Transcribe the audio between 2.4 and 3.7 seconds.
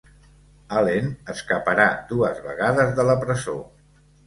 vegades de la presó.